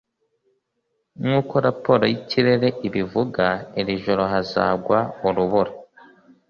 [1.19, 3.45] nk'uko raporo y'ikirere ibivuga,
[3.81, 5.71] iri joro hazagwa urubura